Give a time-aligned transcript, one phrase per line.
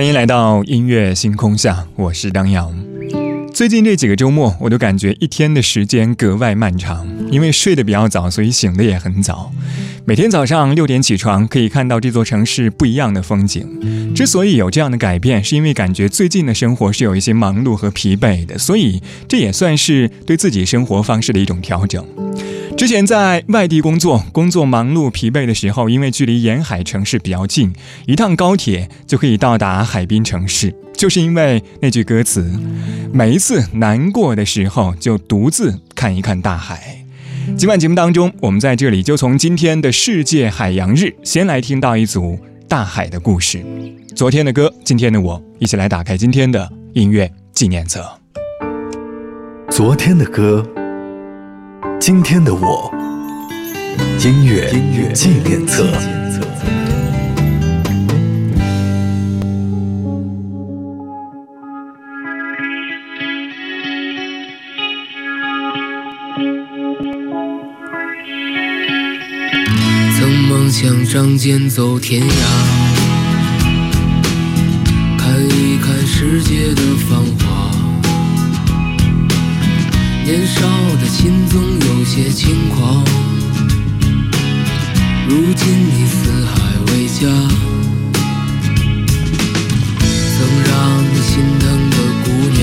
[0.00, 2.72] 欢迎来到音乐星空下，我是张扬。
[3.52, 9.52] 最近这几个周末，我都感觉一天的时间格外漫长，因为睡得比较早，所以醒得也很早。
[10.06, 14.14] 每天早上六点起床，可以看到这座城市不一样的风景。
[14.14, 22.02] 之所以有这样的改变，是因为感觉最近的生活是有一些忙碌和疲惫的，所以这也算是对自己生活方式的一种调整。
[22.80, 27.74] 之前在外地工作，工作忙碌疲惫的时候，因为距离沿海城市比较近，
[28.06, 30.74] 一趟高铁就可以到达海滨城市。
[30.94, 32.58] 就是因为那句歌词，
[33.12, 37.04] 每一次难过的时候，就独自看一看大海。
[37.54, 43.62] 今晚节目当中，我们在这里就从今天的世界海洋日，先来听到一组大海的故事。
[44.16, 48.02] 昨天的歌，今天的我，一起来打开今天的音乐纪念册。
[49.68, 50.66] 昨天的歌。
[52.00, 52.90] 今天的我，
[54.24, 54.72] 音乐
[55.12, 55.84] 纪念册。
[70.18, 72.32] 曾梦想仗剑走天涯，
[75.18, 77.49] 看一看世界的繁华。
[80.30, 80.60] 年少
[81.00, 83.04] 的心总有些轻狂，
[85.28, 86.52] 如今你四海
[86.86, 87.26] 为家，
[90.36, 90.38] 曾
[90.68, 90.70] 让
[91.02, 92.62] 你心疼的姑娘，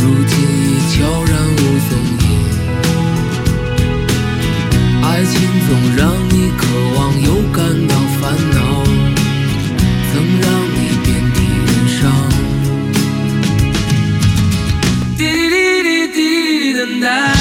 [0.00, 1.58] 如今已悄然无
[1.88, 1.90] 踪
[2.24, 2.26] 影。
[5.04, 5.32] 爱情
[5.68, 6.50] 总让你
[17.00, 17.39] vida.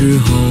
[0.00, 0.49] 时候，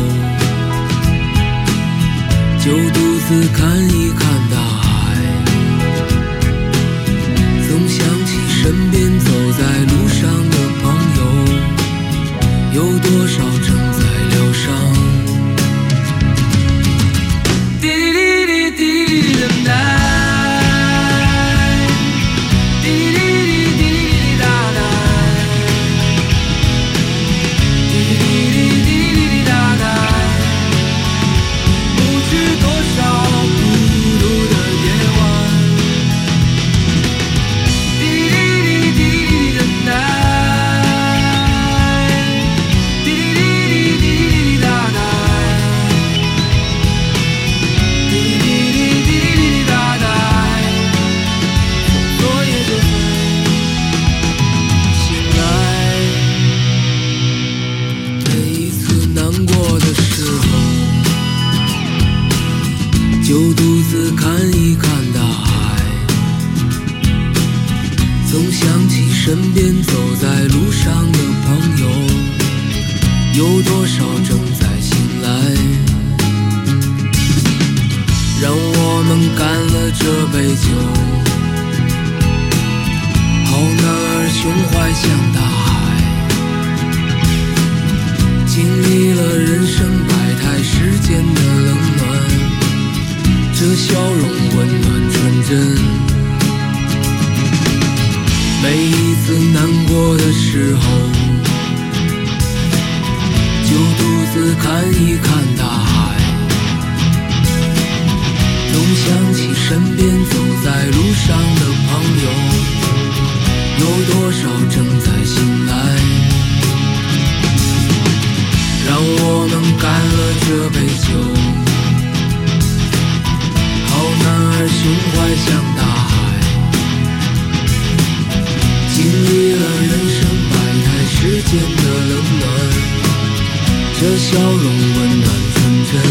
[134.29, 136.01] 笑容温暖纯真。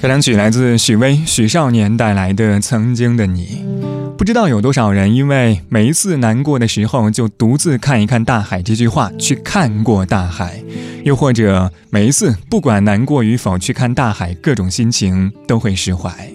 [0.00, 3.62] 开场曲来自许巍、许少年带来的《曾经的你》。
[4.16, 10.64] 不知道有多少人因为每一次难过的时候，就独自看一看大海这句话，去看过大海；
[11.04, 16.30] 又或者每一次不管难过与否，去看大海，各种心情都会释怀。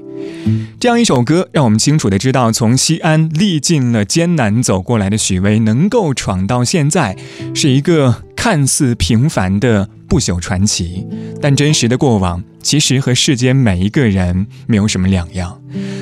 [0.80, 7.18] 这样一首歌，让我们清楚的知道，从西安历尽了艰难走过来的许巍，能够闯到现在，
[7.56, 11.08] 是一个看似平凡的不朽传奇。
[11.42, 15.62] 但真实的过往，其实和世间每一个人没有什么两样。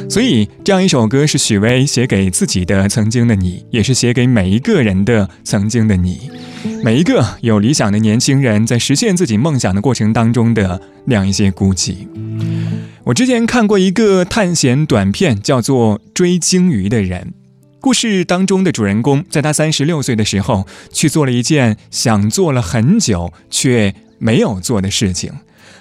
[0.10, 6.32] 所以，这样一首歌是许巍写给自己的曾经的你，也是写给每一个人的曾经的你。
[6.84, 12.08] 每一个有理想的年轻人，在实现自己梦想的过程当中的那样一些孤寂。
[13.04, 17.22] 我之前看过一个探险短片，叫做《追鲸鱼的人》。
[17.82, 25.34] 故事当中的主人公，在他三十六岁的时候，去做了一件想做了很久却没有做的事情。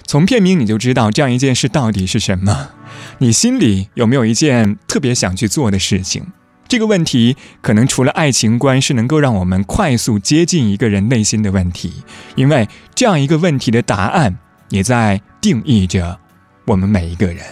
[0.07, 2.71] 从片名你就知道，这样一件事到底是什么。
[3.19, 6.25] 你心里有没有一件特别想去做的事情？
[6.67, 11.93] 这个问题，可能除了爱情观，是能够让我们快速接近一个人内心的问题。
[12.35, 14.39] 因为这样一个问题的答案，
[14.71, 16.19] 也在定义着。
[16.65, 17.45] 我们每一个人，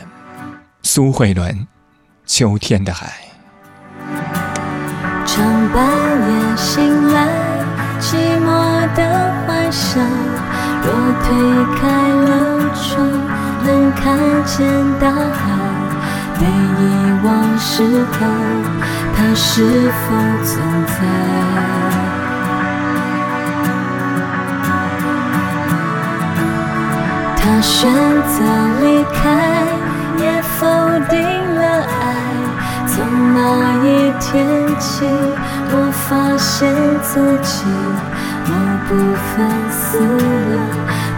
[0.82, 1.52] 苏慧伦，
[2.26, 3.06] 《秋天的海》。
[5.30, 5.44] 常
[5.74, 7.18] 半夜醒来，
[8.00, 8.48] 寂寞
[8.96, 9.00] 的
[9.44, 10.02] 幻想。
[10.82, 10.88] 若
[11.22, 11.28] 推
[11.76, 11.80] 开
[12.26, 12.30] 了
[12.74, 12.88] 窗，
[13.62, 14.02] 能看
[14.46, 14.56] 见
[14.98, 15.38] 大海。
[16.40, 16.82] 被遗
[17.22, 17.28] 忘
[17.58, 17.70] 时
[18.12, 18.16] 候，
[19.14, 19.46] 它是
[19.92, 20.04] 否
[20.42, 20.50] 存
[20.86, 20.96] 在？
[27.36, 28.36] 他选择
[28.80, 29.18] 离开，
[30.18, 30.56] 也否
[31.10, 31.18] 定
[31.54, 31.60] 了
[31.97, 31.97] 爱。
[32.98, 33.38] 从那
[33.86, 34.44] 一天
[34.80, 35.06] 起，
[35.70, 37.64] 我发现自己
[38.48, 38.50] 某
[38.88, 38.90] 部
[39.22, 40.58] 分死了，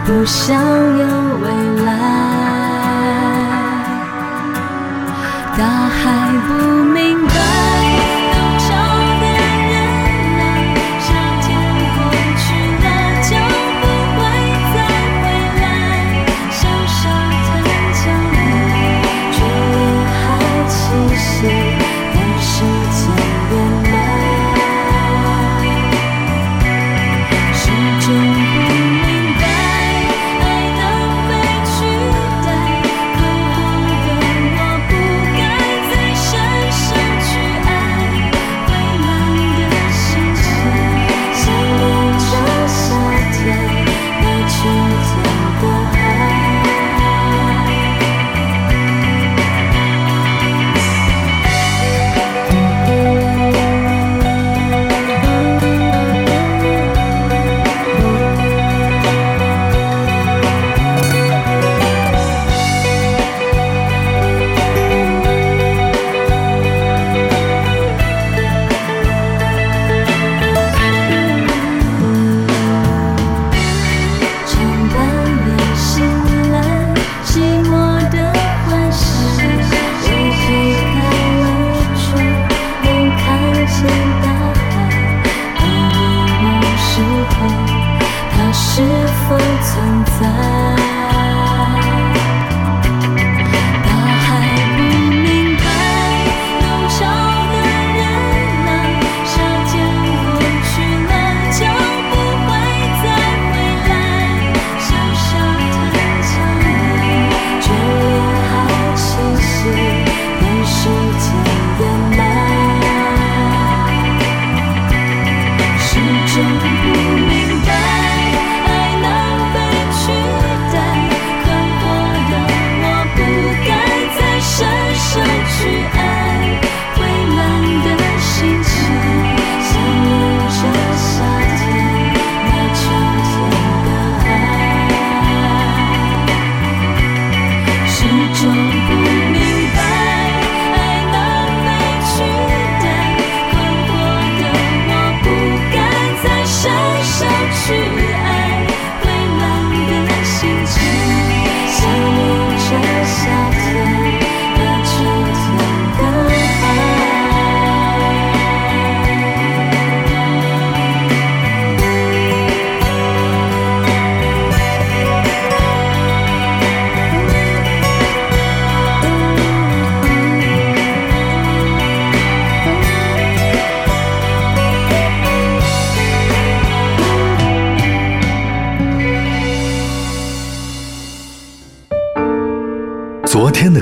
[0.05, 1.03] 不想有
[1.41, 1.45] 未
[1.83, 1.89] 来。
[5.57, 5.99] 大海
[6.47, 6.49] 不
[6.83, 7.60] 明白。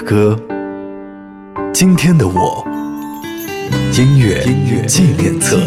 [0.09, 0.35] 歌，
[1.71, 2.65] 今天的我，
[3.95, 4.43] 音乐
[4.87, 5.61] 纪念册。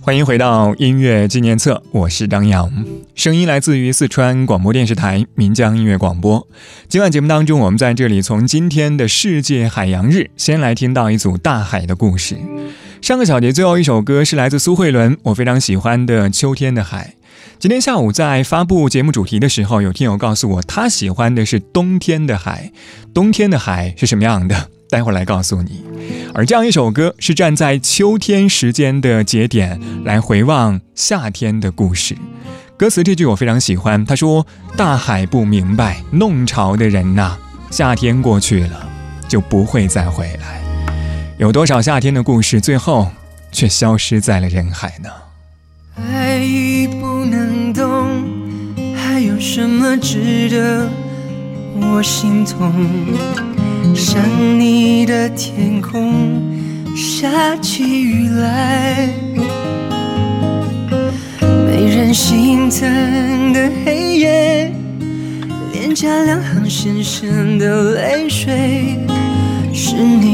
[0.00, 2.68] 欢迎回到音乐纪念册，我是张扬，
[3.14, 6.44] 声音来自于四川广播电视台岷江音乐广播。
[6.88, 12.36] 今晚节目当中，我们在这里从今天的世界海洋日，先来听到一组大海的故事。
[13.00, 17.14] 上个小节最后一首歌是来自苏慧伦，我非常喜欢的《秋天的海》。
[17.58, 22.72] 今天下午在发布节目主题的时候，有听友告诉我，他喜欢的是冬天的海。
[23.14, 24.70] 冬天的海是什么样的？
[24.88, 25.84] 待会儿来告诉你。
[26.34, 32.16] 而这样一首歌是站在秋天时间的节点来回望夏天的故事。
[32.76, 37.36] 歌词这句我非常喜欢，他说：“大海不明白弄潮的人呐，
[37.70, 38.88] 夏天过去了
[39.28, 40.65] 就不会再回来。
[41.38, 43.08] 有多少夏天的故事，最后
[43.52, 45.10] 却消失在了人海呢？”
[46.10, 48.24] 爱已不能动，
[48.94, 50.88] 还有什么值得
[51.74, 52.72] 我心痛？
[53.94, 54.18] 想
[54.58, 56.42] 你的天空
[56.96, 59.10] 下起雨来，
[61.40, 64.72] 没人心疼的黑夜，
[65.72, 68.98] 脸颊两行深深的泪水，
[69.72, 70.25] 是你，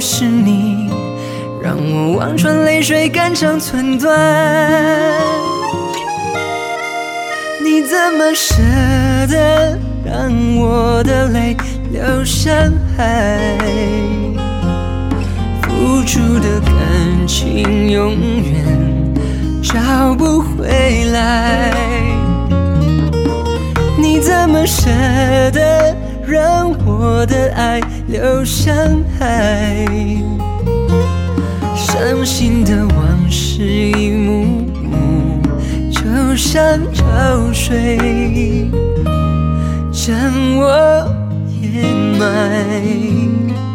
[0.00, 0.88] 是你，
[1.62, 4.16] 让我望穿泪水，肝肠寸断。
[7.62, 8.54] 你怎么舍
[9.28, 9.78] 得？
[10.04, 11.54] 让我的泪
[11.90, 12.54] 流向
[12.96, 13.58] 海，
[15.60, 16.72] 付出的感
[17.26, 19.14] 情永远
[19.62, 21.74] 找不回来。
[23.98, 24.88] 你怎么舍
[25.52, 25.94] 得
[26.28, 28.74] 让我的爱流向
[29.18, 29.86] 海？
[31.74, 34.44] 伤心的往事一幕
[34.84, 35.40] 幕，
[35.90, 37.04] 就像潮
[37.50, 38.70] 水。
[39.90, 40.14] 将
[40.58, 41.08] 我
[41.62, 41.82] 掩
[42.18, 43.67] 埋。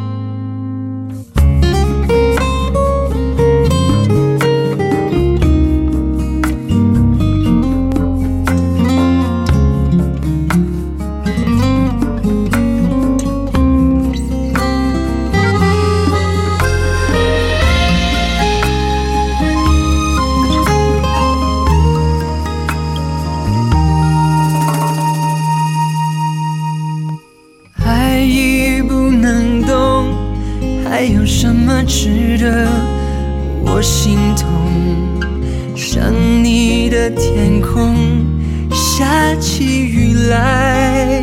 [40.30, 41.22] 来，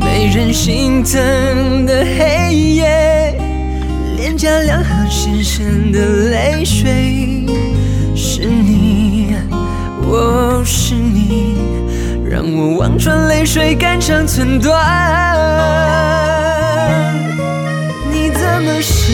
[0.00, 3.34] 没人心疼的黑夜，
[4.16, 5.98] 脸颊两行深深的
[6.30, 7.46] 泪水，
[8.14, 9.34] 是你，
[10.02, 11.56] 我是你，
[12.28, 14.76] 让我望穿泪水，肝肠寸断。
[18.12, 19.12] 你怎么舍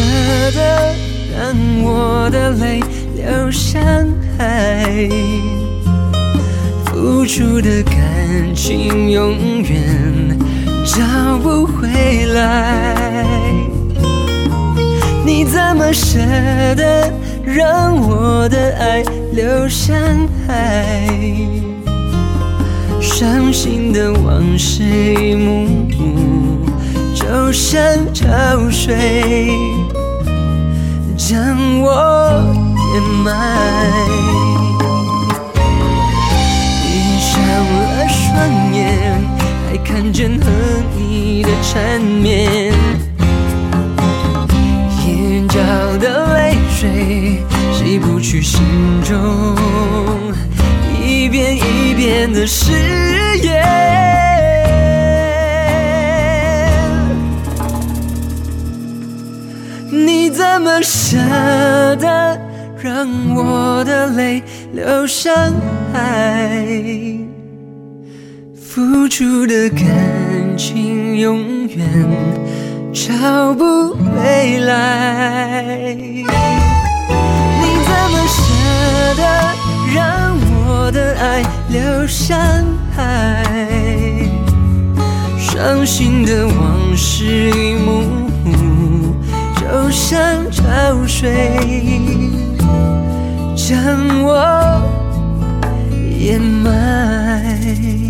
[0.54, 0.94] 得
[1.32, 2.80] 让我的泪
[3.16, 3.82] 流向
[4.36, 5.08] 海？
[7.04, 10.38] 付出的感情永远
[10.86, 11.86] 找不回
[12.32, 13.14] 来。
[15.22, 16.18] 你怎么舍
[16.74, 17.12] 得
[17.44, 19.94] 让我的爱流向
[20.46, 21.28] 海？
[23.02, 25.66] 伤心的往事一幕
[25.98, 26.64] 幕。
[27.14, 27.82] 就像
[28.14, 28.24] 潮
[28.70, 29.52] 水
[31.18, 32.42] 将我
[32.94, 33.94] 掩埋，
[37.56, 39.20] 了双眼，
[39.68, 40.50] 还看见和
[40.96, 42.72] 你的缠绵，
[45.06, 45.58] 眼角
[45.98, 47.42] 的泪水
[47.72, 48.60] 洗不去心
[49.02, 49.56] 中
[51.02, 52.72] 一遍一遍的誓
[53.42, 53.62] 言。
[59.90, 61.16] 你怎么舍
[61.96, 62.38] 得
[62.82, 64.42] 让我的泪
[64.72, 65.32] 流向
[65.92, 67.23] 海？
[68.74, 69.86] 付出的感
[70.58, 71.86] 情永远
[72.92, 75.94] 找不回来。
[75.94, 76.24] 你
[77.84, 78.42] 怎么舍
[79.14, 79.22] 得
[79.94, 82.36] 让我的爱流向
[82.96, 83.44] 海？
[85.38, 88.02] 伤心的往事一幕。
[89.54, 90.64] 就像潮
[91.06, 91.30] 水
[93.54, 93.78] 将
[94.24, 94.82] 我
[96.18, 98.03] 掩埋。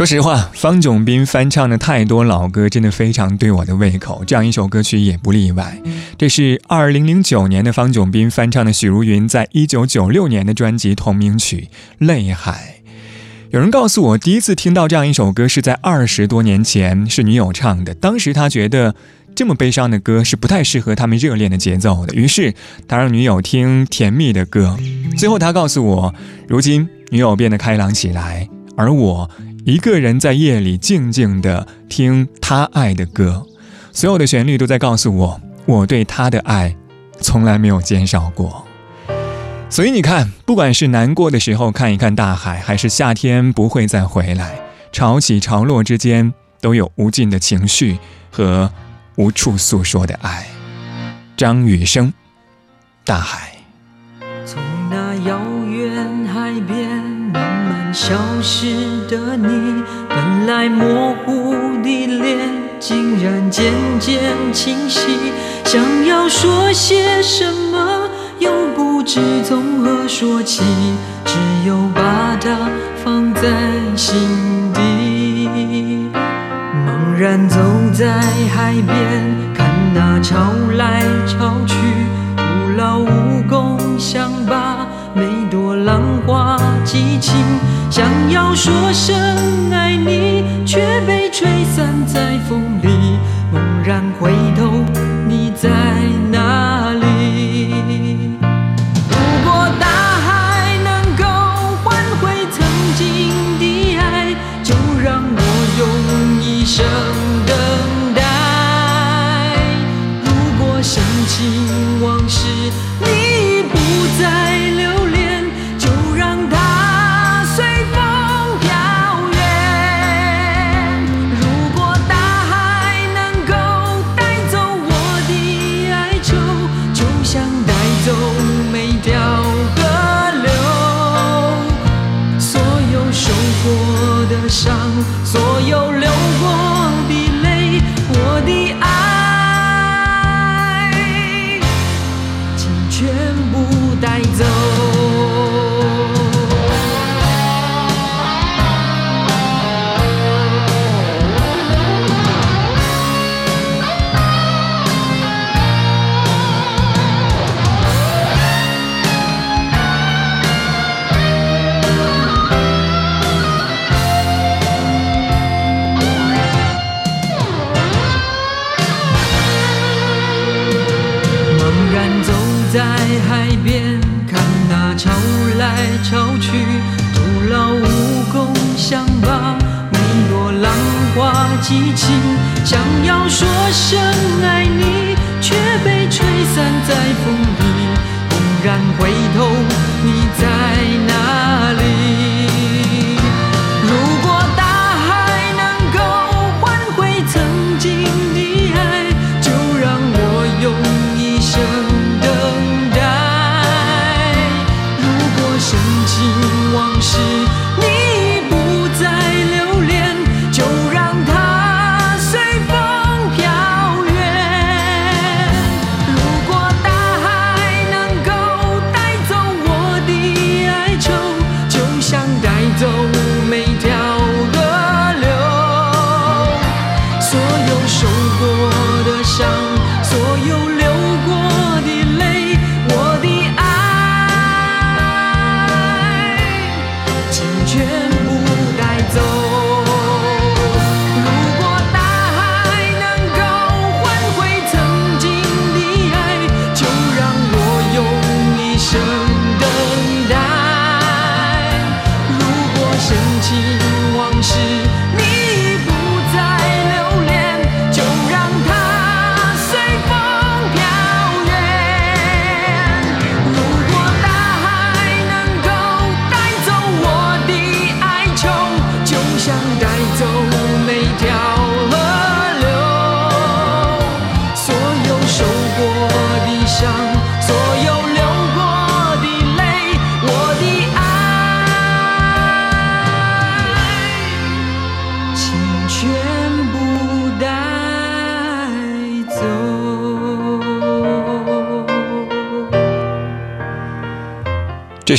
[0.00, 4.24] 说实话，方炯斌翻唱的太多老歌，真的非常对我的胃口。
[4.26, 5.78] 这样一首歌曲也不例外。
[6.16, 11.68] 这是二零零九年的方炯斌翻唱的许茹芸在一九九六年的专辑同名曲
[12.06, 12.76] 《泪海》。
[13.50, 17.92] 有人告诉我，第一次听到这样一首歌是在二十多年前，是女友唱的。
[17.92, 18.94] 当时他觉得
[19.34, 22.54] 这么悲伤的歌是不太适合他们热恋的节奏的，于是
[22.88, 24.78] 他让女友听甜蜜的歌。
[25.18, 26.14] 最后他告诉我，
[26.48, 29.30] 如今女友变得开朗起来，而我
[29.64, 33.46] 一个人在夜里静静地听他爱的歌，
[33.92, 36.74] 所有的旋律都在告诉我，我对他的爱
[37.20, 38.66] 从来没有减少过。
[39.68, 44.58] 所以你看，不管是难过的时候看一看大海，还是夏天不会再回来，
[44.92, 47.98] 潮起潮落之间都有无尽的情绪
[48.30, 48.72] 和
[49.16, 50.46] 无处诉说的爱。
[51.36, 52.12] 张雨生，
[53.04, 53.52] 大海。
[54.44, 55.38] 从那遥
[57.92, 58.66] 消失
[59.08, 64.20] 的你，本来模糊的脸，竟然渐渐
[64.52, 65.00] 清晰。
[65.64, 68.08] 想要说些什么？
[68.38, 70.62] 又不知从何说起，
[71.24, 72.70] 只有把它
[73.04, 73.42] 放在
[73.96, 74.16] 心
[74.72, 76.10] 底。
[76.86, 77.58] 茫然走
[77.92, 78.20] 在
[78.54, 80.36] 海边，看那潮
[80.76, 81.76] 来潮去，
[82.36, 82.42] 徒
[82.76, 87.34] 劳无功，想把每朵浪花记清。
[87.90, 89.12] 想要说声
[89.72, 93.18] 爱你，却被吹散在风里。
[93.52, 94.84] 猛然回头，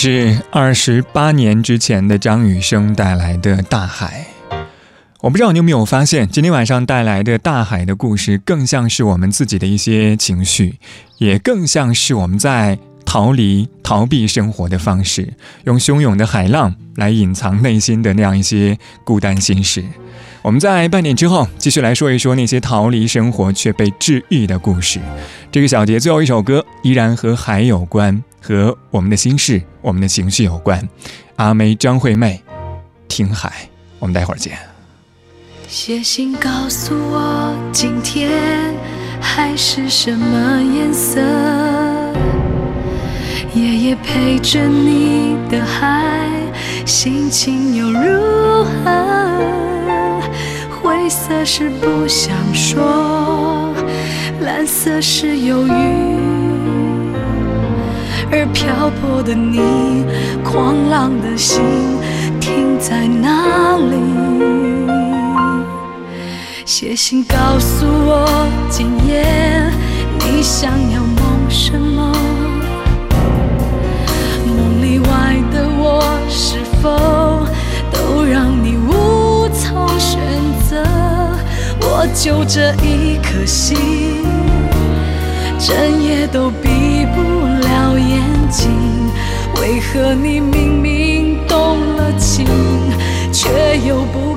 [0.03, 4.25] 是二十八年之前的张雨生带来的《大海》。
[5.19, 10.79] 我不知道你有没有发现，今天晚上带来的大海的故事，更像是我们自己的一些情绪，
[11.19, 15.35] 也更像是我们在逃离、逃避生活的方式，
[15.65, 19.83] 用汹涌的海浪来隐藏内心的那样一些孤单心事。
[20.41, 24.99] 我们在半点之后继续来说一说那些逃离生活却被治愈的故事。
[25.51, 30.89] 这个小节最后一首歌依然和海有关，和我们的心事、我们的情绪有关。
[31.35, 32.41] 阿妹张惠妹，
[33.07, 33.69] 听海。
[33.99, 34.57] 我们待会儿见。
[35.67, 38.73] 写信告诉我，今天
[39.21, 41.21] 海是什么颜色？
[43.53, 46.27] 夜夜陪着你的海，
[46.85, 50.21] 心情又如何？
[50.81, 53.73] 灰色是不想说，
[54.41, 55.71] 蓝色是忧郁，
[58.31, 60.05] 而漂泊的你，
[60.43, 61.61] 狂浪的心
[62.39, 63.95] 停在哪里？
[66.65, 68.25] 写信告诉我，
[68.69, 69.25] 今夜
[70.19, 72.13] 你想要梦什么？
[74.47, 77.45] 梦里外的我，是否
[77.91, 80.19] 都让你无从选
[80.69, 80.81] 择？
[81.81, 84.23] 我就这一颗心，
[85.59, 86.69] 整夜都闭
[89.61, 92.45] 为何你明明动了情，
[93.31, 94.30] 却又不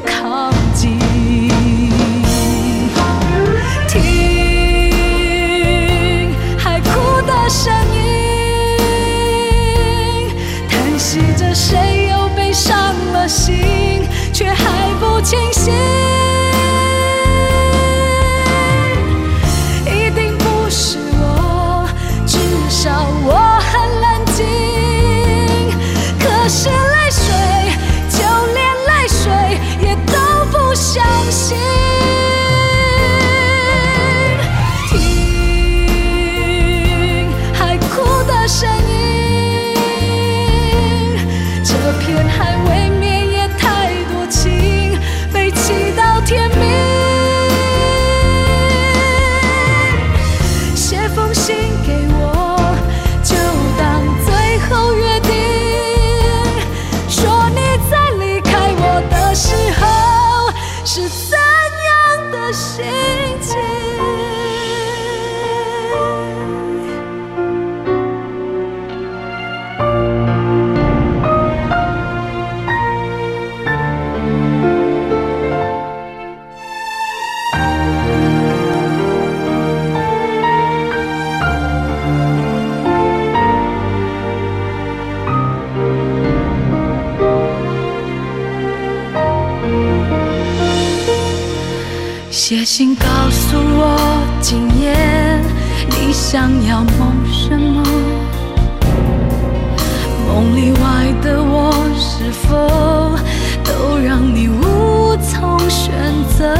[100.54, 103.16] 里外的我，是否
[103.64, 105.92] 都让你无从选
[106.38, 106.56] 择？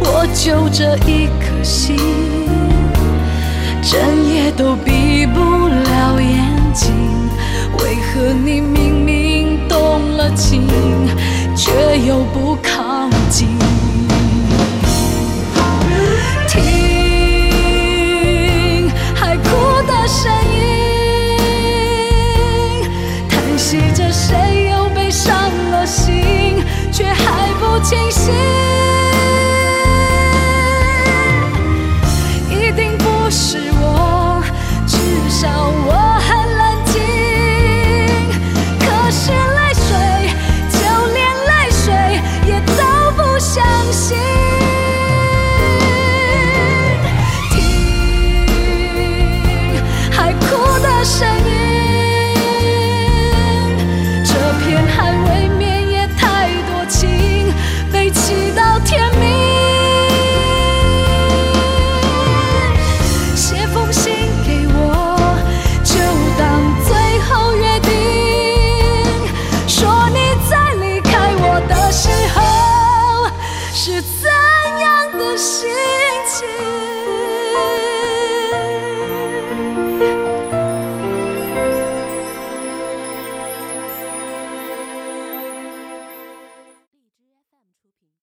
[0.00, 1.96] 我就这一颗心，
[3.82, 6.92] 整夜都闭不了眼睛。
[7.78, 10.66] 为何你明明动了情，
[11.54, 13.48] 却又不靠近？